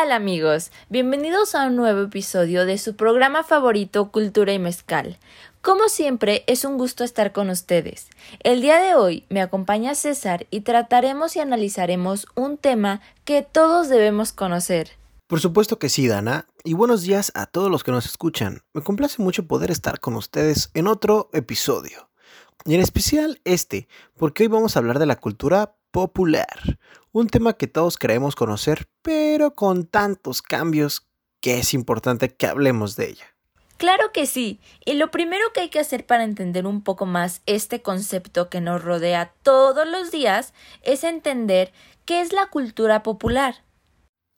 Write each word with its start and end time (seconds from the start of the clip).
tal 0.00 0.12
amigos? 0.12 0.70
Bienvenidos 0.88 1.56
a 1.56 1.66
un 1.66 1.74
nuevo 1.74 2.02
episodio 2.02 2.66
de 2.66 2.78
su 2.78 2.94
programa 2.94 3.42
favorito 3.42 4.12
Cultura 4.12 4.52
y 4.52 4.60
Mezcal. 4.60 5.18
Como 5.60 5.88
siempre, 5.88 6.44
es 6.46 6.64
un 6.64 6.78
gusto 6.78 7.02
estar 7.02 7.32
con 7.32 7.50
ustedes. 7.50 8.06
El 8.44 8.60
día 8.60 8.78
de 8.78 8.94
hoy 8.94 9.24
me 9.28 9.42
acompaña 9.42 9.96
César 9.96 10.46
y 10.52 10.60
trataremos 10.60 11.34
y 11.34 11.40
analizaremos 11.40 12.28
un 12.36 12.58
tema 12.58 13.00
que 13.24 13.42
todos 13.42 13.88
debemos 13.88 14.30
conocer. 14.30 14.90
Por 15.26 15.40
supuesto 15.40 15.80
que 15.80 15.88
sí, 15.88 16.06
Dana, 16.06 16.46
y 16.62 16.74
buenos 16.74 17.02
días 17.02 17.32
a 17.34 17.46
todos 17.46 17.68
los 17.68 17.82
que 17.82 17.90
nos 17.90 18.06
escuchan. 18.06 18.60
Me 18.74 18.82
complace 18.82 19.20
mucho 19.20 19.48
poder 19.48 19.72
estar 19.72 19.98
con 19.98 20.14
ustedes 20.14 20.70
en 20.74 20.86
otro 20.86 21.28
episodio. 21.32 22.08
Y 22.64 22.76
en 22.76 22.82
especial 22.82 23.40
este, 23.42 23.88
porque 24.16 24.44
hoy 24.44 24.48
vamos 24.48 24.76
a 24.76 24.78
hablar 24.78 25.00
de 25.00 25.06
la 25.06 25.16
cultura 25.16 25.74
popular, 25.90 26.78
un 27.12 27.28
tema 27.28 27.54
que 27.54 27.66
todos 27.66 27.98
creemos 27.98 28.34
conocer, 28.34 28.88
pero 29.02 29.54
con 29.54 29.86
tantos 29.86 30.42
cambios 30.42 31.08
que 31.40 31.58
es 31.58 31.74
importante 31.74 32.34
que 32.34 32.46
hablemos 32.46 32.96
de 32.96 33.10
ella. 33.10 33.26
Claro 33.78 34.10
que 34.12 34.26
sí, 34.26 34.60
y 34.84 34.94
lo 34.94 35.12
primero 35.12 35.52
que 35.54 35.60
hay 35.60 35.70
que 35.70 35.78
hacer 35.78 36.04
para 36.04 36.24
entender 36.24 36.66
un 36.66 36.82
poco 36.82 37.06
más 37.06 37.42
este 37.46 37.80
concepto 37.80 38.50
que 38.50 38.60
nos 38.60 38.82
rodea 38.82 39.34
todos 39.42 39.86
los 39.86 40.10
días 40.10 40.52
es 40.82 41.04
entender 41.04 41.72
qué 42.04 42.20
es 42.20 42.32
la 42.32 42.46
cultura 42.46 43.04
popular. 43.04 43.64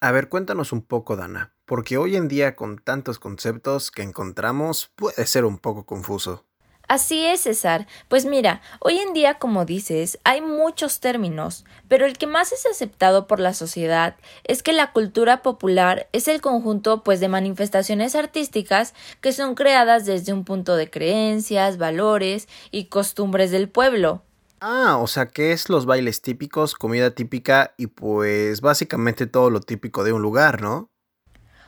A 0.02 0.12
ver, 0.12 0.28
cuéntanos 0.28 0.72
un 0.72 0.82
poco, 0.82 1.16
Dana, 1.16 1.54
porque 1.64 1.96
hoy 1.96 2.16
en 2.16 2.28
día 2.28 2.54
con 2.54 2.76
tantos 2.78 3.18
conceptos 3.18 3.90
que 3.90 4.02
encontramos 4.02 4.92
puede 4.94 5.26
ser 5.26 5.46
un 5.46 5.58
poco 5.58 5.86
confuso. 5.86 6.46
Así 6.90 7.24
es, 7.24 7.42
César. 7.42 7.86
Pues 8.08 8.26
mira, 8.26 8.62
hoy 8.80 8.98
en 8.98 9.12
día, 9.12 9.38
como 9.38 9.64
dices, 9.64 10.18
hay 10.24 10.40
muchos 10.40 10.98
términos, 10.98 11.64
pero 11.86 12.04
el 12.04 12.18
que 12.18 12.26
más 12.26 12.50
es 12.50 12.66
aceptado 12.66 13.28
por 13.28 13.38
la 13.38 13.54
sociedad 13.54 14.16
es 14.42 14.64
que 14.64 14.72
la 14.72 14.90
cultura 14.90 15.40
popular 15.40 16.08
es 16.12 16.26
el 16.26 16.40
conjunto 16.40 17.04
pues 17.04 17.20
de 17.20 17.28
manifestaciones 17.28 18.16
artísticas 18.16 18.92
que 19.20 19.30
son 19.30 19.54
creadas 19.54 20.04
desde 20.04 20.32
un 20.32 20.44
punto 20.44 20.74
de 20.74 20.90
creencias, 20.90 21.78
valores 21.78 22.48
y 22.72 22.86
costumbres 22.86 23.52
del 23.52 23.68
pueblo. 23.68 24.24
Ah, 24.60 24.98
o 25.00 25.06
sea 25.06 25.26
que 25.26 25.52
es 25.52 25.68
los 25.68 25.86
bailes 25.86 26.22
típicos, 26.22 26.74
comida 26.74 27.12
típica 27.12 27.72
y 27.76 27.86
pues 27.86 28.60
básicamente 28.62 29.28
todo 29.28 29.48
lo 29.48 29.60
típico 29.60 30.02
de 30.02 30.12
un 30.12 30.22
lugar, 30.22 30.60
¿no? 30.60 30.88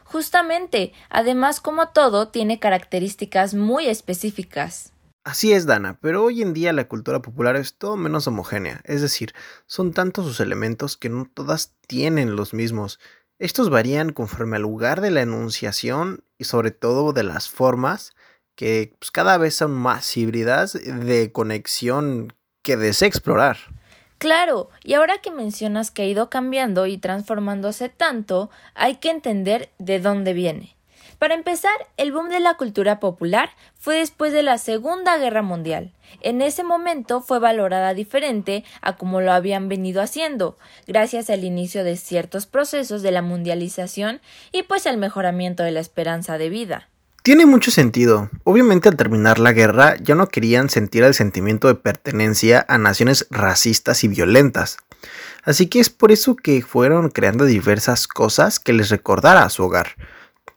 Justamente, 0.02 0.92
además 1.10 1.60
como 1.60 1.90
todo 1.90 2.26
tiene 2.26 2.58
características 2.58 3.54
muy 3.54 3.86
específicas. 3.86 4.91
Así 5.24 5.52
es, 5.52 5.66
Dana, 5.66 5.98
pero 6.00 6.24
hoy 6.24 6.42
en 6.42 6.52
día 6.52 6.72
la 6.72 6.88
cultura 6.88 7.22
popular 7.22 7.54
es 7.54 7.78
todo 7.78 7.96
menos 7.96 8.26
homogénea, 8.26 8.80
es 8.84 9.02
decir, 9.02 9.32
son 9.66 9.92
tantos 9.92 10.26
sus 10.26 10.40
elementos 10.40 10.96
que 10.96 11.08
no 11.08 11.30
todas 11.32 11.74
tienen 11.86 12.34
los 12.34 12.54
mismos. 12.54 12.98
Estos 13.38 13.70
varían 13.70 14.12
conforme 14.12 14.56
al 14.56 14.62
lugar 14.62 15.00
de 15.00 15.12
la 15.12 15.22
enunciación 15.22 16.24
y 16.38 16.44
sobre 16.44 16.72
todo 16.72 17.12
de 17.12 17.22
las 17.22 17.48
formas, 17.48 18.14
que 18.56 18.96
pues, 18.98 19.12
cada 19.12 19.38
vez 19.38 19.54
son 19.54 19.70
más 19.70 20.16
híbridas 20.16 20.72
de 20.72 21.30
conexión 21.30 22.32
que 22.62 22.76
desea 22.76 23.06
explorar. 23.06 23.58
Claro, 24.18 24.70
y 24.82 24.94
ahora 24.94 25.18
que 25.18 25.30
mencionas 25.30 25.90
que 25.90 26.02
ha 26.02 26.06
ido 26.06 26.30
cambiando 26.30 26.86
y 26.86 26.98
transformándose 26.98 27.88
tanto, 27.88 28.50
hay 28.74 28.96
que 28.96 29.10
entender 29.10 29.70
de 29.78 30.00
dónde 30.00 30.32
viene. 30.32 30.76
Para 31.22 31.36
empezar, 31.36 31.70
el 31.98 32.10
boom 32.10 32.30
de 32.30 32.40
la 32.40 32.54
cultura 32.54 32.98
popular 32.98 33.50
fue 33.78 33.98
después 33.98 34.32
de 34.32 34.42
la 34.42 34.58
Segunda 34.58 35.18
Guerra 35.18 35.42
Mundial. 35.42 35.92
En 36.20 36.42
ese 36.42 36.64
momento 36.64 37.20
fue 37.20 37.38
valorada 37.38 37.94
diferente 37.94 38.64
a 38.80 38.96
como 38.96 39.20
lo 39.20 39.30
habían 39.30 39.68
venido 39.68 40.02
haciendo, 40.02 40.58
gracias 40.88 41.30
al 41.30 41.44
inicio 41.44 41.84
de 41.84 41.96
ciertos 41.96 42.46
procesos 42.46 43.02
de 43.02 43.12
la 43.12 43.22
mundialización 43.22 44.20
y 44.50 44.64
pues 44.64 44.84
al 44.88 44.96
mejoramiento 44.96 45.62
de 45.62 45.70
la 45.70 45.78
esperanza 45.78 46.38
de 46.38 46.48
vida. 46.48 46.88
Tiene 47.22 47.46
mucho 47.46 47.70
sentido. 47.70 48.28
Obviamente 48.42 48.88
al 48.88 48.96
terminar 48.96 49.38
la 49.38 49.52
guerra 49.52 49.94
ya 50.02 50.16
no 50.16 50.26
querían 50.26 50.70
sentir 50.70 51.04
el 51.04 51.14
sentimiento 51.14 51.68
de 51.68 51.76
pertenencia 51.76 52.66
a 52.66 52.78
naciones 52.78 53.28
racistas 53.30 54.02
y 54.02 54.08
violentas. 54.08 54.76
Así 55.44 55.68
que 55.68 55.78
es 55.78 55.88
por 55.88 56.10
eso 56.10 56.34
que 56.34 56.62
fueron 56.62 57.10
creando 57.10 57.44
diversas 57.44 58.08
cosas 58.08 58.58
que 58.58 58.72
les 58.72 58.90
recordara 58.90 59.44
a 59.44 59.50
su 59.50 59.62
hogar. 59.62 59.94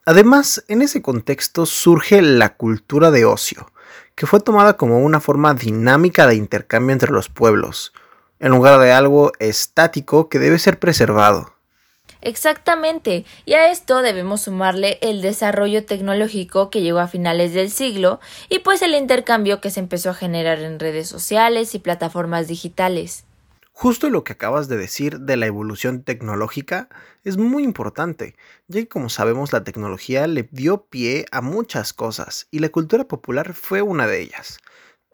Además, 0.05 0.63
en 0.67 0.83
ese 0.83 1.01
contexto 1.01 1.65
surge 1.65 2.21
la 2.21 2.55
cultura 2.55 3.09
de 3.09 3.25
ocio, 3.25 3.71
que 4.13 4.27
fue 4.27 4.39
tomada 4.39 4.77
como 4.77 4.99
una 4.99 5.19
forma 5.19 5.55
dinámica 5.55 6.27
de 6.27 6.35
intercambio 6.35 6.93
entre 6.93 7.11
los 7.11 7.27
pueblos, 7.27 7.91
en 8.39 8.51
lugar 8.51 8.79
de 8.79 8.91
algo 8.91 9.31
estático 9.39 10.29
que 10.29 10.37
debe 10.37 10.59
ser 10.59 10.77
preservado. 10.77 11.55
Exactamente, 12.21 13.25
y 13.45 13.53
a 13.53 13.71
esto 13.71 14.03
debemos 14.03 14.41
sumarle 14.41 14.99
el 15.01 15.23
desarrollo 15.23 15.85
tecnológico 15.85 16.69
que 16.69 16.81
llegó 16.81 16.99
a 16.99 17.07
finales 17.07 17.53
del 17.53 17.71
siglo 17.71 18.19
y 18.47 18.59
pues 18.59 18.83
el 18.83 18.93
intercambio 18.93 19.59
que 19.59 19.71
se 19.71 19.79
empezó 19.79 20.11
a 20.11 20.15
generar 20.15 20.59
en 20.59 20.79
redes 20.79 21.07
sociales 21.07 21.73
y 21.73 21.79
plataformas 21.79 22.47
digitales. 22.47 23.25
Justo 23.77 24.09
lo 24.09 24.23
que 24.23 24.31
acabas 24.31 24.69
de 24.69 24.77
decir 24.77 25.19
de 25.19 25.35
la 25.35 25.47
evolución 25.47 26.03
tecnológica 26.03 26.87
es 27.25 27.35
muy 27.35 27.63
importante, 27.63 28.37
ya 28.69 28.79
que 28.79 28.87
como 28.87 29.09
sabemos 29.09 29.51
la 29.51 29.65
tecnología 29.65 30.27
le 30.27 30.47
dio 30.49 30.85
pie 30.85 31.25
a 31.33 31.41
muchas 31.41 31.91
cosas 31.91 32.47
y 32.51 32.59
la 32.59 32.69
cultura 32.69 33.03
popular 33.03 33.53
fue 33.53 33.81
una 33.81 34.07
de 34.07 34.21
ellas, 34.21 34.59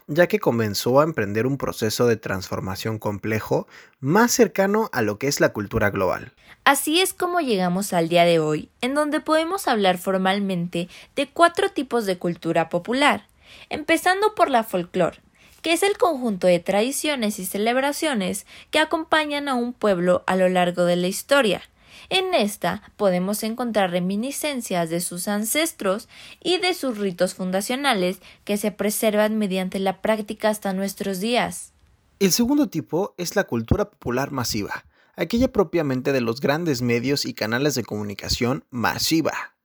ya 0.05 0.27
que 0.27 0.39
comenzó 0.39 0.99
a 0.99 1.05
emprender 1.05 1.47
un 1.47 1.57
proceso 1.57 2.05
de 2.05 2.17
transformación 2.17 2.99
complejo 2.99 3.67
más 3.99 4.31
cercano 4.31 4.91
a 4.93 5.01
lo 5.01 5.17
que 5.17 5.27
es 5.27 5.39
la 5.39 5.53
cultura 5.53 5.89
global. 5.89 6.31
Así 6.63 7.01
es 7.01 7.15
como 7.15 7.39
llegamos 7.39 7.93
al 7.93 8.09
día 8.09 8.25
de 8.25 8.37
hoy, 8.37 8.69
en 8.81 8.93
donde 8.93 9.21
podemos 9.21 9.67
hablar 9.67 9.97
formalmente 9.97 10.87
de 11.15 11.27
cuatro 11.27 11.71
tipos 11.71 12.05
de 12.05 12.19
cultura 12.19 12.69
popular, 12.69 13.27
empezando 13.69 14.35
por 14.35 14.51
la 14.51 14.63
folclore, 14.63 15.19
que 15.61 15.73
es 15.73 15.83
el 15.83 15.97
conjunto 15.97 16.47
de 16.47 16.59
tradiciones 16.59 17.39
y 17.39 17.45
celebraciones 17.45 18.45
que 18.69 18.79
acompañan 18.79 19.47
a 19.47 19.55
un 19.55 19.73
pueblo 19.73 20.23
a 20.27 20.35
lo 20.35 20.49
largo 20.49 20.85
de 20.85 20.95
la 20.95 21.07
historia. 21.07 21.61
En 22.09 22.33
esta 22.33 22.81
podemos 22.97 23.43
encontrar 23.43 23.91
reminiscencias 23.91 24.89
de 24.89 24.99
sus 24.99 25.27
ancestros 25.27 26.09
y 26.43 26.57
de 26.57 26.73
sus 26.73 26.97
ritos 26.97 27.35
fundacionales 27.35 28.19
que 28.43 28.57
se 28.57 28.71
preservan 28.71 29.37
mediante 29.37 29.79
la 29.79 30.01
práctica 30.01 30.49
hasta 30.49 30.73
nuestros 30.73 31.19
días. 31.19 31.71
El 32.19 32.31
segundo 32.31 32.67
tipo 32.67 33.15
es 33.17 33.35
la 33.35 33.45
cultura 33.45 33.89
popular 33.89 34.31
masiva, 34.31 34.85
aquella 35.15 35.51
propiamente 35.51 36.11
de 36.11 36.21
los 36.21 36.41
grandes 36.41 36.81
medios 36.81 37.25
y 37.25 37.33
canales 37.33 37.75
de 37.75 37.83
comunicación 37.83 38.65
masiva. 38.69 39.55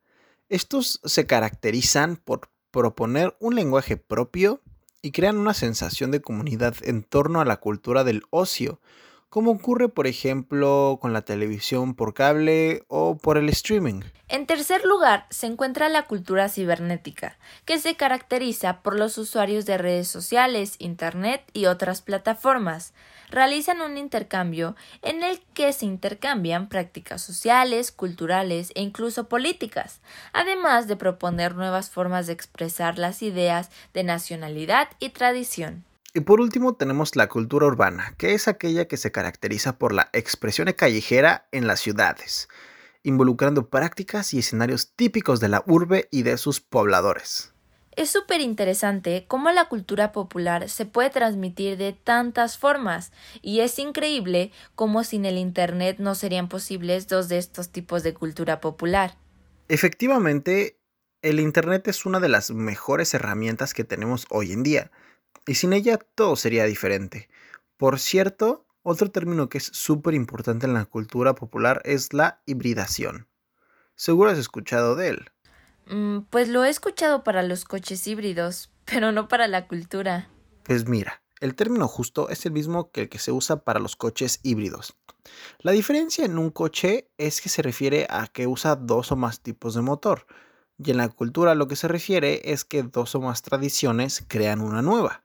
Estos 0.48 1.00
se 1.04 1.26
caracterizan 1.26 2.16
por 2.16 2.50
proponer 2.70 3.36
un 3.40 3.56
lenguaje 3.56 3.96
propio, 3.96 4.62
y 5.06 5.12
crean 5.12 5.38
una 5.38 5.54
sensación 5.54 6.10
de 6.10 6.20
comunidad 6.20 6.74
en 6.82 7.04
torno 7.04 7.40
a 7.40 7.44
la 7.44 7.58
cultura 7.58 8.02
del 8.02 8.24
ocio, 8.30 8.80
como 9.28 9.52
ocurre 9.52 9.88
por 9.88 10.08
ejemplo 10.08 10.98
con 11.00 11.12
la 11.12 11.22
televisión 11.22 11.94
por 11.94 12.12
cable 12.12 12.82
o 12.88 13.16
por 13.16 13.38
el 13.38 13.48
streaming. 13.50 14.00
En 14.26 14.46
tercer 14.46 14.84
lugar 14.84 15.26
se 15.30 15.46
encuentra 15.46 15.88
la 15.88 16.06
cultura 16.06 16.48
cibernética, 16.48 17.38
que 17.64 17.78
se 17.78 17.94
caracteriza 17.94 18.82
por 18.82 18.98
los 18.98 19.16
usuarios 19.16 19.64
de 19.64 19.78
redes 19.78 20.08
sociales, 20.08 20.74
Internet 20.80 21.44
y 21.52 21.66
otras 21.66 22.02
plataformas. 22.02 22.92
Realizan 23.30 23.80
un 23.80 23.98
intercambio 23.98 24.76
en 25.02 25.22
el 25.22 25.40
que 25.54 25.72
se 25.72 25.86
intercambian 25.86 26.68
prácticas 26.68 27.22
sociales, 27.22 27.92
culturales 27.92 28.72
e 28.74 28.82
incluso 28.82 29.28
políticas, 29.28 30.00
además 30.32 30.88
de 30.88 30.96
proponer 30.96 31.54
nuevas 31.54 31.90
formas 31.90 32.26
de 32.26 32.32
expresar 32.32 32.98
las 32.98 33.22
ideas 33.22 33.70
de 33.94 34.04
nacionalidad 34.04 34.88
y 34.98 35.10
tradición. 35.10 35.84
Y 36.14 36.20
por 36.20 36.40
último 36.40 36.74
tenemos 36.76 37.14
la 37.14 37.28
cultura 37.28 37.66
urbana, 37.66 38.14
que 38.16 38.32
es 38.32 38.48
aquella 38.48 38.88
que 38.88 38.96
se 38.96 39.12
caracteriza 39.12 39.76
por 39.76 39.92
la 39.92 40.08
expresión 40.14 40.72
callejera 40.72 41.46
en 41.52 41.66
las 41.66 41.80
ciudades, 41.80 42.48
involucrando 43.02 43.68
prácticas 43.68 44.32
y 44.32 44.38
escenarios 44.38 44.92
típicos 44.96 45.40
de 45.40 45.48
la 45.48 45.62
urbe 45.66 46.08
y 46.10 46.22
de 46.22 46.38
sus 46.38 46.60
pobladores. 46.60 47.52
Es 47.96 48.10
súper 48.10 48.42
interesante 48.42 49.24
cómo 49.26 49.50
la 49.50 49.70
cultura 49.70 50.12
popular 50.12 50.68
se 50.68 50.84
puede 50.84 51.08
transmitir 51.08 51.78
de 51.78 51.94
tantas 51.94 52.58
formas, 52.58 53.10
y 53.40 53.60
es 53.60 53.78
increíble 53.78 54.52
cómo 54.74 55.02
sin 55.02 55.24
el 55.24 55.38
Internet 55.38 55.96
no 55.98 56.14
serían 56.14 56.50
posibles 56.50 57.08
dos 57.08 57.28
de 57.28 57.38
estos 57.38 57.70
tipos 57.70 58.02
de 58.02 58.12
cultura 58.12 58.60
popular. 58.60 59.16
Efectivamente, 59.68 60.78
el 61.22 61.40
Internet 61.40 61.88
es 61.88 62.04
una 62.04 62.20
de 62.20 62.28
las 62.28 62.50
mejores 62.50 63.14
herramientas 63.14 63.72
que 63.72 63.84
tenemos 63.84 64.26
hoy 64.28 64.52
en 64.52 64.62
día, 64.62 64.90
y 65.46 65.54
sin 65.54 65.72
ella 65.72 65.96
todo 65.96 66.36
sería 66.36 66.64
diferente. 66.64 67.30
Por 67.78 67.98
cierto, 67.98 68.66
otro 68.82 69.10
término 69.10 69.48
que 69.48 69.56
es 69.56 69.70
súper 69.72 70.12
importante 70.12 70.66
en 70.66 70.74
la 70.74 70.84
cultura 70.84 71.34
popular 71.34 71.80
es 71.86 72.12
la 72.12 72.42
hibridación. 72.44 73.26
Seguro 73.94 74.30
has 74.30 74.38
escuchado 74.38 74.96
de 74.96 75.08
él. 75.08 75.30
Mm, 75.86 76.20
pues 76.30 76.48
lo 76.48 76.64
he 76.64 76.68
escuchado 76.68 77.22
para 77.24 77.42
los 77.42 77.64
coches 77.64 78.06
híbridos, 78.06 78.70
pero 78.84 79.12
no 79.12 79.28
para 79.28 79.48
la 79.48 79.68
cultura. 79.68 80.28
Pues 80.64 80.88
mira, 80.88 81.22
el 81.40 81.54
término 81.54 81.86
justo 81.86 82.28
es 82.28 82.44
el 82.46 82.52
mismo 82.52 82.90
que 82.90 83.02
el 83.02 83.08
que 83.08 83.18
se 83.18 83.32
usa 83.32 83.64
para 83.64 83.80
los 83.80 83.94
coches 83.96 84.40
híbridos. 84.42 84.96
La 85.60 85.72
diferencia 85.72 86.24
en 86.24 86.38
un 86.38 86.50
coche 86.50 87.10
es 87.18 87.40
que 87.40 87.48
se 87.48 87.62
refiere 87.62 88.06
a 88.10 88.26
que 88.26 88.46
usa 88.46 88.76
dos 88.76 89.12
o 89.12 89.16
más 89.16 89.40
tipos 89.40 89.74
de 89.74 89.82
motor, 89.82 90.26
y 90.78 90.90
en 90.90 90.98
la 90.98 91.08
cultura 91.08 91.54
lo 91.54 91.68
que 91.68 91.76
se 91.76 91.88
refiere 91.88 92.52
es 92.52 92.64
que 92.64 92.82
dos 92.82 93.14
o 93.14 93.20
más 93.20 93.42
tradiciones 93.42 94.24
crean 94.26 94.60
una 94.60 94.82
nueva. 94.82 95.24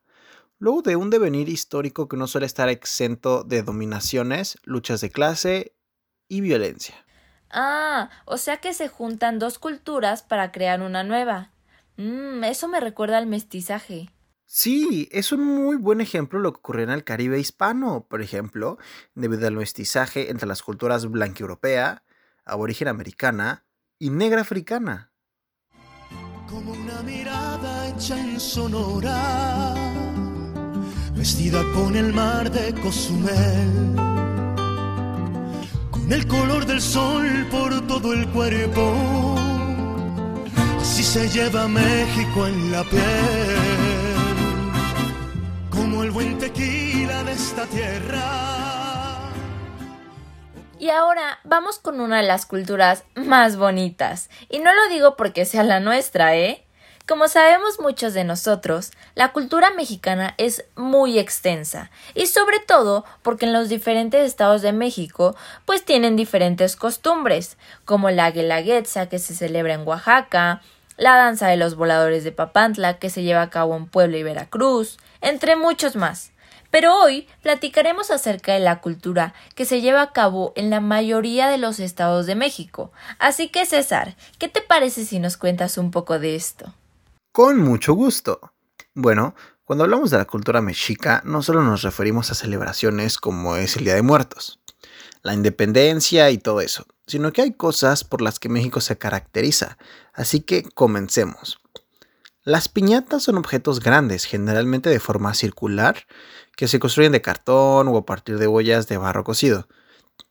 Luego 0.60 0.82
de 0.82 0.96
un 0.96 1.10
devenir 1.10 1.50
histórico 1.50 2.08
que 2.08 2.18
no 2.18 2.28
suele 2.28 2.46
estar 2.46 2.70
exento 2.70 3.44
de 3.44 3.64
dominaciones, 3.64 4.60
luchas 4.64 5.02
de 5.02 5.10
clase 5.10 5.76
y 6.28 6.42
violencia. 6.42 7.04
Ah, 7.52 8.10
o 8.26 8.38
sea 8.38 8.58
que 8.58 8.74
se 8.74 8.88
juntan 8.88 9.40
dos 9.40 9.60
culturas 9.60 10.24
para 10.24 10.52
crear 10.52 10.82
una 10.82 11.04
nueva. 11.04 11.52
Mmm, 11.98 12.44
eso 12.44 12.68
me 12.68 12.80
recuerda 12.80 13.18
al 13.18 13.28
mestizaje. 13.28 14.10
Sí, 14.54 15.08
es 15.14 15.32
un 15.32 15.46
muy 15.46 15.78
buen 15.78 16.02
ejemplo 16.02 16.38
lo 16.38 16.52
que 16.52 16.60
ocurrió 16.60 16.84
en 16.84 16.90
el 16.90 17.06
Caribe 17.06 17.40
hispano, 17.40 18.06
por 18.10 18.22
ejemplo, 18.22 18.78
debido 19.16 19.48
al 19.48 19.56
mestizaje 19.56 20.30
entre 20.30 20.46
las 20.46 20.62
culturas 20.62 21.06
blanca 21.10 21.40
europea, 21.40 22.04
aborigen 22.44 22.90
americana 22.90 23.66
y 23.98 24.10
negra 24.10 24.42
africana. 24.42 25.14
Como 26.50 26.74
una 26.74 27.02
mirada 27.02 27.88
hecha 27.88 28.20
en 28.20 28.42
Sonora, 28.42 29.74
vestida 31.16 31.64
con 31.74 31.96
el 31.96 32.12
mar 32.14 32.52
de 32.52 32.74
Cozumel, 32.82 33.96
con 36.12 36.20
el 36.20 36.28
color 36.28 36.66
del 36.66 36.82
sol 36.82 37.48
por 37.50 37.88
todo 37.88 38.12
el 38.12 38.28
cuerpo, 38.30 39.36
así 40.82 41.04
se 41.04 41.30
lleva 41.30 41.70
México 41.70 42.48
en 42.48 42.72
la 42.72 42.84
piel 42.84 43.02
como 45.70 46.04
el 46.04 46.12
buen 46.12 46.38
tequila 46.38 47.24
de 47.24 47.32
esta 47.32 47.66
tierra. 47.68 49.30
Y 50.80 50.90
ahora 50.90 51.40
vamos 51.46 51.80
con 51.80 52.02
una 52.02 52.18
de 52.18 52.24
las 52.24 52.46
culturas 52.46 53.06
más 53.16 53.56
bonitas. 53.56 54.30
Y 54.50 54.60
no 54.60 54.74
lo 54.74 54.90
digo 54.90 55.16
porque 55.16 55.46
sea 55.46 55.64
la 55.64 55.80
nuestra, 55.80 56.36
¿eh? 56.36 56.66
Como 57.12 57.28
sabemos 57.28 57.78
muchos 57.82 58.14
de 58.14 58.24
nosotros, 58.24 58.92
la 59.16 59.34
cultura 59.34 59.72
mexicana 59.72 60.34
es 60.38 60.64
muy 60.78 61.20
extensa 61.20 61.92
y 62.16 62.28
sobre 62.28 62.62
todo 62.62 63.04
porque 63.22 63.46
en 63.46 63.52
los 63.52 63.68
diferentes 63.68 64.26
estados 64.26 64.62
de 64.62 64.72
México 64.72 65.36
pues 65.66 65.84
tienen 65.84 66.16
diferentes 66.16 66.78
costumbres, 66.78 67.58
como 67.84 68.10
la 68.12 68.32
guelaguetza 68.32 69.10
que 69.10 69.20
se 69.20 69.36
celebra 69.36 69.74
en 69.74 69.86
Oaxaca, 69.86 70.62
la 70.96 71.18
danza 71.18 71.50
de 71.50 71.58
los 71.58 71.76
voladores 71.76 72.24
de 72.24 72.32
Papantla 72.32 72.98
que 72.98 73.10
se 73.10 73.24
lleva 73.24 73.42
a 73.42 73.50
cabo 73.50 73.76
en 73.76 73.88
Puebla 73.88 74.16
y 74.16 74.24
Veracruz, 74.24 74.98
entre 75.20 75.58
muchos 75.58 75.98
más. 75.98 76.32
Pero 76.70 76.98
hoy 76.98 77.28
platicaremos 77.42 78.10
acerca 78.10 78.54
de 78.54 78.62
la 78.62 78.80
cultura 78.80 79.34
que 79.56 79.66
se 79.66 79.82
lleva 79.82 80.02
a 80.02 80.14
cabo 80.14 80.54
en 80.56 80.70
la 80.70 80.80
mayoría 80.80 81.50
de 81.50 81.58
los 81.58 81.82
estados 81.82 82.26
de 82.26 82.36
México. 82.36 82.94
Así 83.20 83.50
que 83.50 83.66
César, 83.66 84.16
¿qué 84.40 84.48
te 84.48 84.62
parece 84.62 85.04
si 85.04 85.20
nos 85.20 85.36
cuentas 85.36 85.78
un 85.78 85.92
poco 85.92 86.18
de 86.18 86.38
esto? 86.38 86.74
Con 87.32 87.60
mucho 87.60 87.94
gusto. 87.94 88.52
Bueno, 88.94 89.36
cuando 89.64 89.86
hablamos 89.86 90.12
de 90.12 90.18
la 90.18 90.26
cultura 90.26 90.62
mexica, 90.62 91.22
no 91.24 91.42
solo 91.42 91.64
nos 91.64 91.82
referimos 91.82 92.30
a 92.30 92.36
celebraciones 92.36 93.18
como 93.18 93.56
es 93.56 93.78
el 93.78 93.86
Día 93.86 93.96
de 93.96 94.02
Muertos, 94.02 94.60
la 95.24 95.34
independencia 95.34 96.30
y 96.30 96.38
todo 96.38 96.60
eso, 96.60 96.86
sino 97.08 97.32
que 97.32 97.42
hay 97.42 97.54
cosas 97.54 98.04
por 98.04 98.22
las 98.22 98.38
que 98.38 98.50
México 98.50 98.82
se 98.82 98.98
caracteriza. 98.98 99.78
Así 100.12 100.42
que 100.42 100.64
comencemos. 100.64 101.62
Las 102.44 102.68
piñatas 102.68 103.24
son 103.24 103.38
objetos 103.38 103.80
grandes, 103.80 104.26
generalmente 104.26 104.90
de 104.90 105.00
forma 105.00 105.34
circular, 105.34 106.06
que 106.58 106.68
se 106.68 106.80
construyen 106.80 107.14
de 107.14 107.22
cartón 107.22 107.88
o 107.88 107.96
a 107.96 108.06
partir 108.06 108.40
de 108.40 108.48
bollas 108.48 108.90
de 108.90 108.98
barro 108.98 109.24
cocido. 109.24 109.70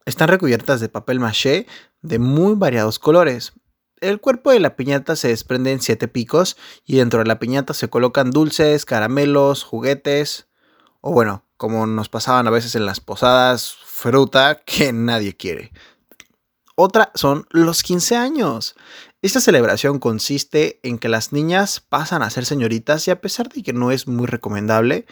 Están 0.05 0.29
recubiertas 0.29 0.81
de 0.81 0.91
papel 0.91 1.19
maché 1.19 1.67
de 2.03 2.19
muy 2.19 2.57
variados 2.57 2.99
colores. 2.99 3.55
El 4.01 4.21
cuerpo 4.21 4.51
de 4.51 4.61
la 4.61 4.77
piñata 4.77 5.15
se 5.15 5.29
desprende 5.29 5.73
en 5.73 5.81
siete 5.81 6.09
picos 6.09 6.57
y 6.87 6.97
dentro 6.97 7.19
de 7.19 7.27
la 7.27 7.39
piñata 7.39 7.75
se 7.75 7.89
colocan 7.89 8.31
dulces, 8.31 8.87
caramelos, 8.87 9.63
juguetes 9.63 10.49
o 11.01 11.13
bueno, 11.13 11.45
como 11.57 11.87
nos 11.87 12.09
pasaban 12.09 12.47
a 12.47 12.51
veces 12.51 12.75
en 12.75 12.87
las 12.87 13.01
posadas, 13.01 13.77
fruta 13.85 14.63
que 14.65 14.93
nadie 14.93 15.37
quiere. 15.37 15.73
Otra 16.77 17.13
son 17.15 17.47
los 17.51 17.83
15 17.83 18.17
años. 18.17 18.75
Esta 19.21 19.41
celebración 19.41 19.99
consiste 19.99 20.81
en 20.83 20.99
que 20.99 21.11
las 21.11 21.31
niñas 21.31 21.81
pasan 21.81 22.23
a 22.23 22.31
ser 22.31 22.47
señoritas 22.47 23.07
y 23.07 23.11
a 23.11 23.21
pesar 23.21 23.51
de 23.51 23.63
que 23.63 23.75
no 23.75 23.91
es 23.91 24.09
muy 24.09 24.27
recomendable, 24.27 25.05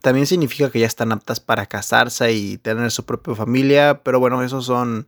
también 0.00 0.26
significa 0.26 0.70
que 0.70 0.78
ya 0.78 0.86
están 0.86 1.10
aptas 1.10 1.40
para 1.40 1.66
casarse 1.66 2.32
y 2.32 2.58
tener 2.58 2.92
su 2.92 3.04
propia 3.04 3.34
familia, 3.34 4.02
pero 4.04 4.20
bueno, 4.20 4.44
esos 4.44 4.66
son, 4.66 5.06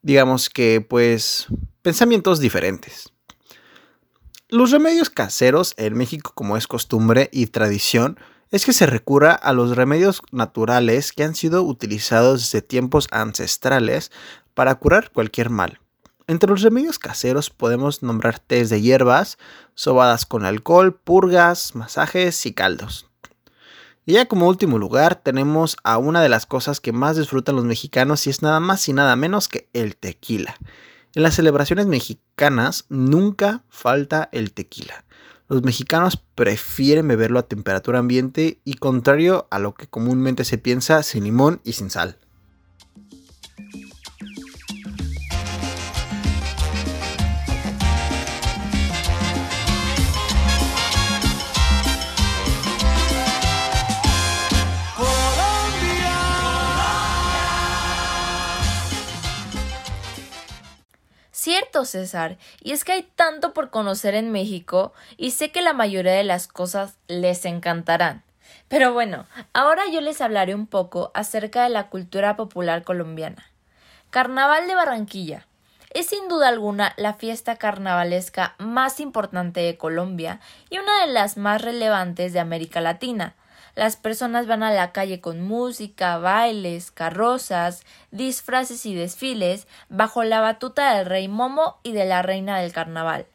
digamos 0.00 0.48
que, 0.48 0.80
pues, 0.80 1.48
pensamientos 1.84 2.40
diferentes. 2.40 3.12
Los 4.48 4.70
remedios 4.70 5.10
caseros 5.10 5.74
en 5.76 5.92
México, 5.92 6.32
como 6.34 6.56
es 6.56 6.66
costumbre 6.66 7.28
y 7.30 7.48
tradición, 7.48 8.18
es 8.50 8.64
que 8.64 8.72
se 8.72 8.86
recurra 8.86 9.34
a 9.34 9.52
los 9.52 9.76
remedios 9.76 10.22
naturales 10.32 11.12
que 11.12 11.24
han 11.24 11.34
sido 11.34 11.62
utilizados 11.62 12.40
desde 12.40 12.62
tiempos 12.62 13.06
ancestrales 13.10 14.12
para 14.54 14.76
curar 14.76 15.10
cualquier 15.12 15.50
mal. 15.50 15.78
Entre 16.26 16.48
los 16.48 16.62
remedios 16.62 16.98
caseros 16.98 17.50
podemos 17.50 18.02
nombrar 18.02 18.38
tés 18.38 18.70
de 18.70 18.80
hierbas, 18.80 19.36
sobadas 19.74 20.24
con 20.24 20.46
alcohol, 20.46 20.94
purgas, 20.94 21.74
masajes 21.74 22.46
y 22.46 22.54
caldos. 22.54 23.10
Y 24.06 24.14
ya 24.14 24.24
como 24.24 24.48
último 24.48 24.78
lugar 24.78 25.16
tenemos 25.16 25.76
a 25.84 25.98
una 25.98 26.22
de 26.22 26.30
las 26.30 26.46
cosas 26.46 26.80
que 26.80 26.92
más 26.92 27.18
disfrutan 27.18 27.56
los 27.56 27.66
mexicanos 27.66 28.26
y 28.26 28.30
es 28.30 28.40
nada 28.40 28.58
más 28.58 28.88
y 28.88 28.94
nada 28.94 29.16
menos 29.16 29.48
que 29.48 29.68
el 29.74 29.96
tequila. 29.96 30.56
En 31.14 31.22
las 31.22 31.34
celebraciones 31.34 31.86
mexicanas 31.86 32.86
nunca 32.88 33.62
falta 33.68 34.28
el 34.32 34.52
tequila. 34.52 35.04
Los 35.48 35.62
mexicanos 35.62 36.20
prefieren 36.34 37.06
beberlo 37.06 37.38
a 37.38 37.46
temperatura 37.46 38.00
ambiente 38.00 38.58
y 38.64 38.74
contrario 38.74 39.46
a 39.50 39.60
lo 39.60 39.74
que 39.74 39.86
comúnmente 39.86 40.44
se 40.44 40.58
piensa 40.58 41.04
sin 41.04 41.22
limón 41.22 41.60
y 41.62 41.74
sin 41.74 41.90
sal. 41.90 42.18
César, 61.82 62.38
y 62.62 62.70
es 62.70 62.84
que 62.84 62.92
hay 62.92 63.02
tanto 63.02 63.52
por 63.52 63.70
conocer 63.70 64.14
en 64.14 64.30
México 64.30 64.92
y 65.16 65.32
sé 65.32 65.50
que 65.50 65.62
la 65.62 65.72
mayoría 65.72 66.12
de 66.12 66.22
las 66.22 66.46
cosas 66.46 66.96
les 67.08 67.44
encantarán. 67.44 68.22
Pero 68.68 68.92
bueno, 68.92 69.26
ahora 69.52 69.82
yo 69.92 70.00
les 70.00 70.20
hablaré 70.20 70.54
un 70.54 70.68
poco 70.68 71.10
acerca 71.14 71.64
de 71.64 71.70
la 71.70 71.88
cultura 71.88 72.36
popular 72.36 72.84
colombiana. 72.84 73.50
Carnaval 74.10 74.68
de 74.68 74.76
Barranquilla. 74.76 75.46
Es 75.90 76.06
sin 76.06 76.28
duda 76.28 76.48
alguna 76.48 76.92
la 76.96 77.14
fiesta 77.14 77.56
carnavalesca 77.56 78.54
más 78.58 79.00
importante 79.00 79.60
de 79.60 79.76
Colombia 79.76 80.40
y 80.70 80.78
una 80.78 81.00
de 81.00 81.12
las 81.12 81.36
más 81.36 81.62
relevantes 81.62 82.32
de 82.32 82.40
América 82.40 82.80
Latina, 82.80 83.34
las 83.74 83.96
personas 83.96 84.46
van 84.46 84.62
a 84.62 84.72
la 84.72 84.92
calle 84.92 85.20
con 85.20 85.42
música, 85.42 86.18
bailes, 86.18 86.90
carrozas, 86.90 87.82
disfraces 88.10 88.86
y 88.86 88.94
desfiles 88.94 89.66
bajo 89.88 90.22
la 90.22 90.40
batuta 90.40 90.94
del 90.94 91.06
rey 91.06 91.28
Momo 91.28 91.78
y 91.82 91.92
de 91.92 92.04
la 92.04 92.22
reina 92.22 92.58
del 92.58 92.72
carnaval. 92.72 93.26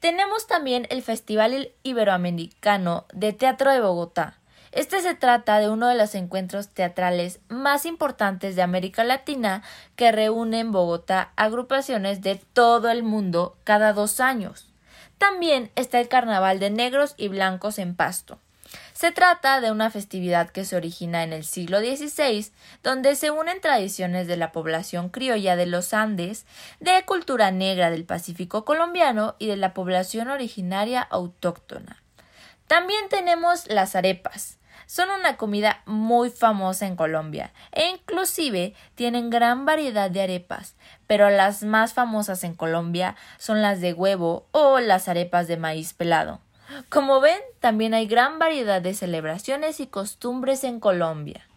Tenemos 0.00 0.46
también 0.46 0.86
el 0.90 1.02
Festival 1.02 1.72
Iberoamericano 1.82 3.06
de 3.12 3.32
Teatro 3.32 3.72
de 3.72 3.80
Bogotá. 3.80 4.38
Este 4.70 5.00
se 5.00 5.14
trata 5.14 5.60
de 5.60 5.70
uno 5.70 5.86
de 5.86 5.94
los 5.94 6.16
encuentros 6.16 6.68
teatrales 6.68 7.38
más 7.48 7.86
importantes 7.86 8.56
de 8.56 8.62
América 8.62 9.04
Latina 9.04 9.62
que 9.94 10.10
reúne 10.10 10.58
en 10.58 10.72
Bogotá 10.72 11.32
agrupaciones 11.36 12.22
de 12.22 12.34
todo 12.52 12.90
el 12.90 13.04
mundo 13.04 13.56
cada 13.62 13.92
dos 13.92 14.18
años. 14.18 14.68
También 15.16 15.70
está 15.76 16.00
el 16.00 16.08
Carnaval 16.08 16.58
de 16.58 16.70
Negros 16.70 17.14
y 17.16 17.28
Blancos 17.28 17.78
en 17.78 17.94
Pasto. 17.94 18.40
Se 18.94 19.10
trata 19.10 19.60
de 19.60 19.72
una 19.72 19.90
festividad 19.90 20.50
que 20.50 20.64
se 20.64 20.76
origina 20.76 21.24
en 21.24 21.32
el 21.32 21.44
siglo 21.44 21.80
XVI, 21.80 22.52
donde 22.84 23.16
se 23.16 23.32
unen 23.32 23.60
tradiciones 23.60 24.28
de 24.28 24.36
la 24.36 24.52
población 24.52 25.08
criolla 25.08 25.56
de 25.56 25.66
los 25.66 25.92
Andes, 25.92 26.46
de 26.78 27.04
cultura 27.04 27.50
negra 27.50 27.90
del 27.90 28.04
Pacífico 28.04 28.64
colombiano 28.64 29.34
y 29.40 29.48
de 29.48 29.56
la 29.56 29.74
población 29.74 30.28
originaria 30.28 31.02
autóctona. 31.02 32.04
También 32.68 33.08
tenemos 33.10 33.66
las 33.66 33.96
arepas. 33.96 34.58
Son 34.86 35.10
una 35.10 35.36
comida 35.38 35.82
muy 35.86 36.30
famosa 36.30 36.86
en 36.86 36.94
Colombia 36.94 37.52
e 37.72 37.88
inclusive 37.88 38.74
tienen 38.94 39.28
gran 39.28 39.64
variedad 39.64 40.08
de 40.08 40.22
arepas, 40.22 40.76
pero 41.08 41.30
las 41.30 41.64
más 41.64 41.94
famosas 41.94 42.44
en 42.44 42.54
Colombia 42.54 43.16
son 43.38 43.60
las 43.60 43.80
de 43.80 43.92
huevo 43.92 44.46
o 44.52 44.78
las 44.78 45.08
arepas 45.08 45.48
de 45.48 45.56
maíz 45.56 45.94
pelado. 45.94 46.40
Como 46.88 47.20
ven, 47.20 47.40
también 47.60 47.94
hay 47.94 48.06
gran 48.06 48.38
variedad 48.38 48.80
de 48.80 48.94
celebraciones 48.94 49.80
y 49.80 49.86
costumbres 49.86 50.64
en 50.64 50.80
Colombia. 50.80 51.48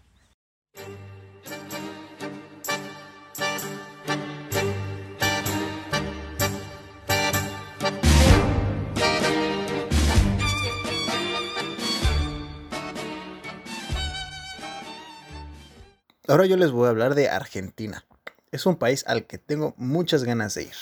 Ahora 16.29 16.45
yo 16.45 16.57
les 16.57 16.71
voy 16.71 16.87
a 16.87 16.89
hablar 16.89 17.15
de 17.15 17.29
Argentina. 17.29 18.05
Es 18.51 18.65
un 18.65 18.75
país 18.75 19.05
al 19.07 19.25
que 19.25 19.37
tengo 19.37 19.73
muchas 19.77 20.25
ganas 20.25 20.55
de 20.55 20.63
ir. 20.63 20.75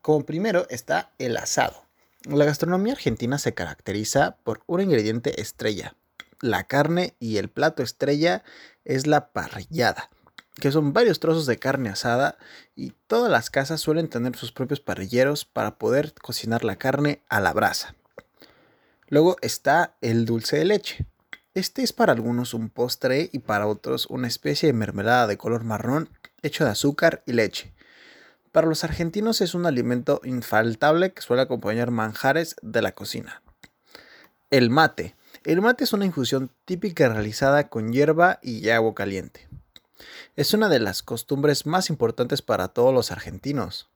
Como 0.00 0.24
primero 0.24 0.66
está 0.70 1.10
el 1.18 1.36
asado. 1.36 1.81
La 2.24 2.44
gastronomía 2.44 2.92
argentina 2.92 3.36
se 3.36 3.52
caracteriza 3.52 4.36
por 4.44 4.62
un 4.66 4.80
ingrediente 4.80 5.40
estrella. 5.40 5.96
La 6.40 6.64
carne 6.64 7.14
y 7.18 7.38
el 7.38 7.48
plato 7.48 7.82
estrella 7.82 8.44
es 8.84 9.08
la 9.08 9.32
parrillada, 9.32 10.08
que 10.54 10.70
son 10.70 10.92
varios 10.92 11.18
trozos 11.18 11.46
de 11.46 11.58
carne 11.58 11.88
asada 11.88 12.38
y 12.76 12.92
todas 13.08 13.28
las 13.28 13.50
casas 13.50 13.80
suelen 13.80 14.08
tener 14.08 14.36
sus 14.36 14.52
propios 14.52 14.78
parrilleros 14.78 15.44
para 15.44 15.78
poder 15.78 16.14
cocinar 16.14 16.62
la 16.62 16.76
carne 16.76 17.22
a 17.28 17.40
la 17.40 17.52
brasa. 17.52 17.96
Luego 19.08 19.36
está 19.40 19.96
el 20.00 20.24
dulce 20.24 20.58
de 20.58 20.64
leche. 20.64 21.06
Este 21.54 21.82
es 21.82 21.92
para 21.92 22.12
algunos 22.12 22.54
un 22.54 22.70
postre 22.70 23.30
y 23.32 23.40
para 23.40 23.66
otros 23.66 24.06
una 24.06 24.28
especie 24.28 24.68
de 24.68 24.72
mermelada 24.74 25.26
de 25.26 25.36
color 25.36 25.64
marrón 25.64 26.08
hecho 26.42 26.64
de 26.64 26.70
azúcar 26.70 27.24
y 27.26 27.32
leche. 27.32 27.74
Para 28.52 28.66
los 28.66 28.84
argentinos 28.84 29.40
es 29.40 29.54
un 29.54 29.64
alimento 29.64 30.20
infaltable 30.24 31.14
que 31.14 31.22
suele 31.22 31.42
acompañar 31.42 31.90
manjares 31.90 32.56
de 32.60 32.82
la 32.82 32.92
cocina. 32.92 33.42
El 34.50 34.68
mate. 34.68 35.16
El 35.44 35.62
mate 35.62 35.84
es 35.84 35.94
una 35.94 36.04
infusión 36.04 36.50
típica 36.66 37.08
realizada 37.08 37.70
con 37.70 37.92
hierba 37.92 38.38
y 38.42 38.68
agua 38.68 38.94
caliente. 38.94 39.48
Es 40.36 40.52
una 40.52 40.68
de 40.68 40.80
las 40.80 41.02
costumbres 41.02 41.64
más 41.64 41.88
importantes 41.88 42.42
para 42.42 42.68
todos 42.68 42.92
los 42.92 43.10
argentinos. 43.10 43.88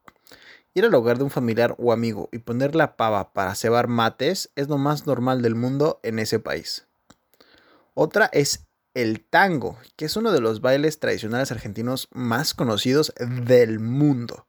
Ir 0.72 0.86
al 0.86 0.94
hogar 0.94 1.18
de 1.18 1.24
un 1.24 1.30
familiar 1.30 1.74
o 1.78 1.92
amigo 1.92 2.30
y 2.32 2.38
poner 2.38 2.74
la 2.74 2.96
pava 2.96 3.34
para 3.34 3.54
cebar 3.54 3.88
mates 3.88 4.50
es 4.56 4.68
lo 4.68 4.78
más 4.78 5.06
normal 5.06 5.42
del 5.42 5.54
mundo 5.54 6.00
en 6.02 6.18
ese 6.18 6.38
país. 6.38 6.86
Otra 7.92 8.30
es 8.32 8.65
el 8.96 9.20
tango, 9.20 9.78
que 9.96 10.06
es 10.06 10.16
uno 10.16 10.32
de 10.32 10.40
los 10.40 10.62
bailes 10.62 10.98
tradicionales 10.98 11.52
argentinos 11.52 12.08
más 12.12 12.54
conocidos 12.54 13.12
del 13.18 13.78
mundo. 13.78 14.46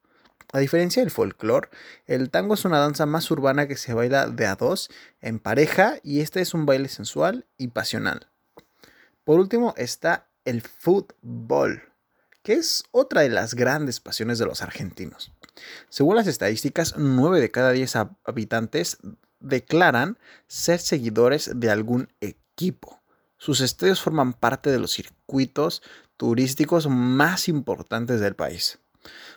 A 0.54 0.60
diferencia 0.60 1.02
del 1.02 1.12
folclore, 1.12 1.68
el 2.06 2.30
tango 2.30 2.54
es 2.54 2.64
una 2.64 2.80
danza 2.80 3.06
más 3.06 3.30
urbana 3.30 3.68
que 3.68 3.76
se 3.76 3.94
baila 3.94 4.28
de 4.28 4.46
a 4.46 4.56
dos, 4.56 4.90
en 5.20 5.40
pareja, 5.40 5.98
y 6.02 6.22
este 6.22 6.40
es 6.40 6.54
un 6.54 6.66
baile 6.66 6.88
sensual 6.88 7.46
y 7.58 7.68
pasional. 7.68 8.30
Por 9.26 9.42
último 9.42 9.74
está 9.76 10.30
el 10.46 10.62
fútbol, 10.62 11.84
que 12.42 12.54
es 12.54 12.86
otra 12.92 13.24
de 13.24 13.30
las 13.30 13.54
grandes 13.54 14.00
pasiones 14.00 14.40
de 14.40 14.46
los 14.46 14.62
argentinos. 14.62 15.34
Según 15.90 16.16
las 16.16 16.28
estadísticas, 16.28 16.96
9 16.96 17.42
de 17.42 17.52
cada 17.52 17.74
10 17.74 17.96
habitantes 18.24 19.00
declaran 19.42 20.18
ser 20.48 20.80
seguidores 20.80 21.52
de 21.54 21.70
algún 21.70 22.08
equipo. 22.22 23.02
Sus 23.38 23.62
estadios 23.62 24.02
forman 24.02 24.34
parte 24.34 24.72
de 24.72 24.80
los 24.80 24.92
circuitos 24.92 25.84
turísticos 26.18 26.88
más 26.88 27.48
importantes 27.48 28.20
del 28.20 28.36
país. 28.36 28.80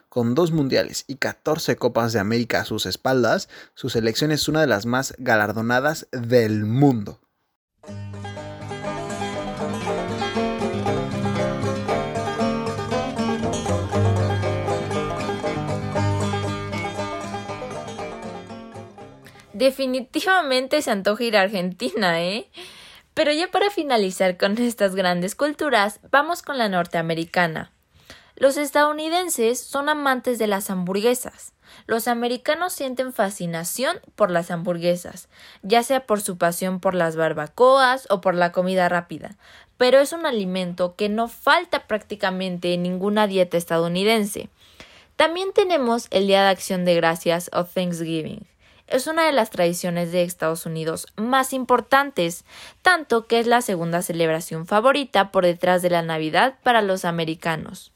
Con 0.08 0.34
dos 0.34 0.52
mundiales 0.52 1.04
y 1.06 1.16
14 1.16 1.76
Copas 1.76 2.14
de 2.14 2.18
América 2.18 2.60
a 2.60 2.64
sus 2.64 2.86
espaldas, 2.86 3.50
su 3.74 3.90
selección 3.90 4.32
es 4.32 4.48
una 4.48 4.62
de 4.62 4.66
las 4.66 4.86
más 4.86 5.14
galardonadas 5.18 6.08
del 6.12 6.64
mundo. 6.64 7.20
Definitivamente 19.52 20.80
se 20.80 20.90
antoja 20.90 21.22
ir 21.22 21.36
a 21.36 21.42
Argentina, 21.42 22.22
¿eh? 22.22 22.50
Pero 23.14 23.32
ya 23.32 23.50
para 23.50 23.70
finalizar 23.70 24.36
con 24.36 24.56
estas 24.58 24.94
grandes 24.94 25.34
culturas, 25.34 26.00
vamos 26.10 26.42
con 26.42 26.58
la 26.58 26.68
norteamericana. 26.68 27.72
Los 28.36 28.56
estadounidenses 28.56 29.60
son 29.60 29.88
amantes 29.88 30.38
de 30.38 30.46
las 30.46 30.70
hamburguesas. 30.70 31.52
Los 31.86 32.08
americanos 32.08 32.72
sienten 32.72 33.12
fascinación 33.12 33.98
por 34.14 34.30
las 34.30 34.50
hamburguesas, 34.50 35.28
ya 35.62 35.82
sea 35.82 36.06
por 36.06 36.20
su 36.20 36.38
pasión 36.38 36.80
por 36.80 36.94
las 36.94 37.16
barbacoas 37.16 38.06
o 38.10 38.20
por 38.20 38.34
la 38.34 38.50
comida 38.50 38.88
rápida, 38.88 39.36
pero 39.76 39.98
es 39.98 40.12
un 40.12 40.26
alimento 40.26 40.94
que 40.96 41.08
no 41.08 41.28
falta 41.28 41.86
prácticamente 41.86 42.74
en 42.74 42.82
ninguna 42.82 43.26
dieta 43.26 43.56
estadounidense. 43.56 44.48
También 45.16 45.52
tenemos 45.52 46.06
el 46.10 46.26
Día 46.26 46.42
de 46.42 46.48
Acción 46.48 46.84
de 46.84 46.94
Gracias 46.94 47.50
o 47.52 47.64
Thanksgiving, 47.64 48.46
es 48.90 49.06
una 49.06 49.24
de 49.24 49.32
las 49.32 49.50
tradiciones 49.50 50.12
de 50.12 50.22
Estados 50.22 50.66
Unidos 50.66 51.06
más 51.16 51.52
importantes, 51.52 52.44
tanto 52.82 53.26
que 53.26 53.40
es 53.40 53.46
la 53.46 53.62
segunda 53.62 54.02
celebración 54.02 54.66
favorita 54.66 55.30
por 55.30 55.44
detrás 55.44 55.80
de 55.82 55.90
la 55.90 56.02
Navidad 56.02 56.56
para 56.62 56.82
los 56.82 57.04
americanos. 57.04 57.92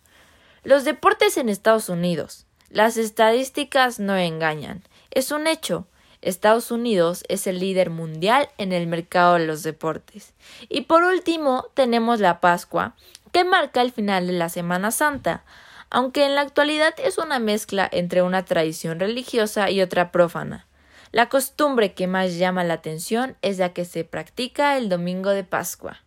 Los 0.62 0.84
deportes 0.84 1.36
en 1.36 1.48
Estados 1.48 1.88
Unidos. 1.88 2.46
Las 2.70 2.96
estadísticas 2.96 4.00
no 4.00 4.16
engañan. 4.16 4.82
Es 5.10 5.30
un 5.30 5.46
hecho. 5.46 5.86
Estados 6.22 6.70
Unidos 6.70 7.22
es 7.28 7.46
el 7.46 7.58
líder 7.58 7.90
mundial 7.90 8.48
en 8.56 8.72
el 8.72 8.86
mercado 8.86 9.34
de 9.34 9.46
los 9.46 9.62
deportes. 9.62 10.32
Y 10.68 10.82
por 10.82 11.04
último 11.04 11.66
tenemos 11.74 12.20
la 12.20 12.40
Pascua, 12.40 12.94
que 13.30 13.44
marca 13.44 13.82
el 13.82 13.92
final 13.92 14.26
de 14.26 14.32
la 14.32 14.48
Semana 14.48 14.90
Santa, 14.90 15.44
aunque 15.90 16.24
en 16.24 16.34
la 16.34 16.40
actualidad 16.40 16.94
es 16.98 17.18
una 17.18 17.38
mezcla 17.38 17.88
entre 17.92 18.22
una 18.22 18.44
tradición 18.44 19.00
religiosa 19.00 19.70
y 19.70 19.82
otra 19.82 20.12
prófana. 20.12 20.66
La 21.14 21.28
costumbre 21.28 21.94
que 21.94 22.08
más 22.08 22.38
llama 22.38 22.64
la 22.64 22.74
atención 22.74 23.36
es 23.40 23.58
la 23.58 23.72
que 23.72 23.84
se 23.84 24.02
practica 24.02 24.76
el 24.76 24.88
domingo 24.88 25.30
de 25.30 25.44
Pascua. 25.44 26.03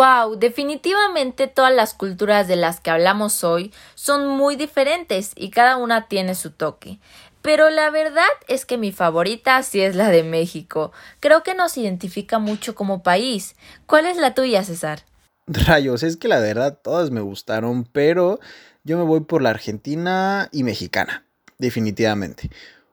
Wow, 0.00 0.36
definitivamente 0.36 1.46
todas 1.46 1.74
las 1.74 1.92
culturas 1.92 2.48
de 2.48 2.56
las 2.56 2.80
que 2.80 2.88
hablamos 2.88 3.44
hoy 3.44 3.70
son 3.94 4.28
muy 4.28 4.56
diferentes 4.56 5.32
y 5.36 5.50
cada 5.50 5.76
una 5.76 6.08
tiene 6.08 6.34
su 6.34 6.52
toque. 6.52 6.98
Pero 7.42 7.68
la 7.68 7.90
verdad 7.90 8.24
es 8.48 8.64
que 8.64 8.78
mi 8.78 8.92
favorita 8.92 9.62
sí 9.62 9.82
es 9.82 9.94
la 9.96 10.08
de 10.08 10.22
México. 10.22 10.92
Creo 11.20 11.42
que 11.42 11.54
nos 11.54 11.76
identifica 11.76 12.38
mucho 12.38 12.74
como 12.74 13.02
país. 13.02 13.56
¿Cuál 13.84 14.06
es 14.06 14.16
la 14.16 14.32
tuya, 14.32 14.64
César? 14.64 15.04
Rayos, 15.46 16.02
es 16.02 16.16
que 16.16 16.28
la 16.28 16.40
verdad 16.40 16.78
todas 16.82 17.10
me 17.10 17.20
gustaron, 17.20 17.84
pero 17.84 18.40
yo 18.84 18.96
me 18.96 19.04
voy 19.04 19.20
por 19.20 19.42
la 19.42 19.50
argentina 19.50 20.48
y 20.50 20.62
mexicana, 20.62 21.26
definitivamente. 21.58 22.48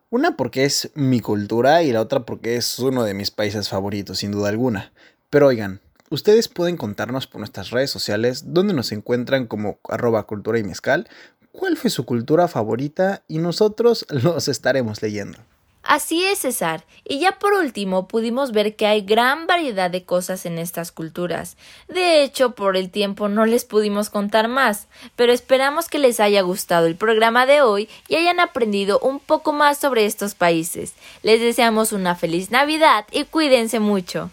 Una 0.10 0.36
porque 0.36 0.66
es 0.66 0.92
mi 0.94 1.22
cultura 1.22 1.84
y 1.84 1.94
la 1.94 2.02
otra 2.02 2.26
porque 2.26 2.58
es 2.58 2.78
uno 2.80 3.06
de 3.06 3.14
mis 3.14 3.32
países 3.32 3.70
favoritos, 3.70 4.18
sin 4.18 4.34
duda 4.34 4.50
alguna. 4.50 4.92
Pero 5.30 5.48
oigan, 5.48 5.80
Ustedes 6.10 6.48
pueden 6.48 6.78
contarnos 6.78 7.28
por 7.28 7.40
nuestras 7.40 7.72
redes 7.72 7.92
sociales 7.92 8.54
dónde 8.54 8.74
nos 8.74 8.94
encuentran 8.94 9.46
como 9.46 9.80
arroba 9.90 10.24
cultura 10.24 10.58
y 10.58 10.64
mezcal, 10.64 11.10
cuál 11.52 11.76
fue 11.76 11.90
su 11.90 12.06
cultura 12.06 12.48
favorita 12.48 13.24
y 13.28 13.40
nosotros 13.40 14.06
los 14.10 14.48
estaremos 14.48 15.02
leyendo. 15.02 15.38
Así 15.84 16.24
es, 16.26 16.40
César. 16.40 16.86
Y 17.06 17.20
ya 17.20 17.40
por 17.40 17.54
último 17.54 18.10
pudimos 18.10 18.52
ver 18.52 18.76
que 18.76 18.86
hay 18.86 19.02
gran 19.02 19.48
variedad 19.48 19.90
de 19.90 20.04
cosas 20.04 20.46
en 20.46 20.58
estas 20.58 20.92
culturas. 20.92 21.56
De 21.88 22.24
hecho, 22.24 22.56
por 22.56 22.76
el 22.76 22.90
tiempo 22.90 23.30
no 23.30 23.46
les 23.46 23.64
pudimos 23.64 24.10
contar 24.10 24.50
más, 24.50 24.88
pero 25.16 25.32
esperamos 25.32 25.88
que 25.88 25.98
les 25.98 26.20
haya 26.20 26.42
gustado 26.42 26.88
el 26.88 26.98
programa 26.98 27.46
de 27.46 27.62
hoy 27.62 27.88
y 28.10 28.16
hayan 28.16 28.42
aprendido 28.42 29.00
un 29.00 29.20
poco 29.20 29.54
más 29.54 29.78
sobre 29.78 30.06
estos 30.06 30.36
países. 30.36 30.94
Les 31.24 31.40
deseamos 31.40 31.94
una 31.94 32.16
feliz 32.16 32.52
Navidad 32.52 33.06
y 33.12 33.24
cuídense 33.24 33.80
mucho. 33.80 34.30